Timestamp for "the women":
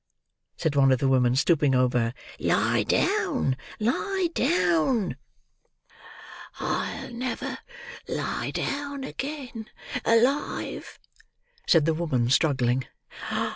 0.97-1.35